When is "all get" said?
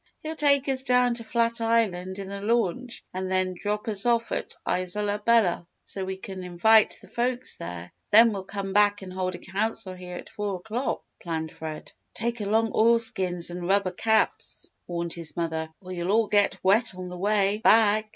16.11-16.57